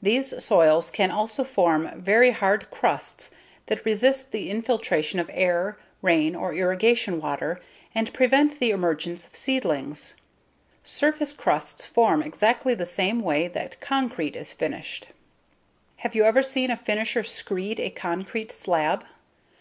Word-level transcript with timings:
These 0.00 0.40
soils 0.44 0.88
can 0.88 1.10
also 1.10 1.42
form 1.42 1.90
very 2.00 2.30
hard 2.30 2.70
crusts 2.70 3.32
that 3.66 3.84
resist 3.84 4.30
the 4.30 4.48
infiltration 4.52 5.18
of 5.18 5.28
air, 5.34 5.76
rain, 6.00 6.36
or 6.36 6.54
irrigation 6.54 7.20
water 7.20 7.60
and 7.92 8.14
prevent 8.14 8.60
the 8.60 8.70
emergence 8.70 9.26
of 9.26 9.34
seedlings. 9.34 10.14
Surface 10.84 11.32
crusts 11.32 11.84
form 11.84 12.22
exactly 12.22 12.74
the 12.74 12.86
same 12.86 13.18
way 13.20 13.48
that 13.48 13.80
concrete 13.80 14.36
is 14.36 14.52
finished. 14.52 15.08
Have 15.96 16.14
you 16.14 16.22
ever 16.22 16.44
seen 16.44 16.70
a 16.70 16.76
finisher 16.76 17.24
screed 17.24 17.80
a 17.80 17.90
concrete 17.90 18.52
slab? 18.52 19.04